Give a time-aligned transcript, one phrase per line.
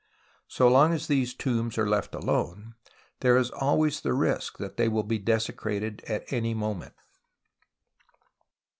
[0.47, 2.73] So long as these tombs 126 TUTANKHAMEN are left alone
[3.19, 6.95] there is always the risk that they will be desecrated at any moment.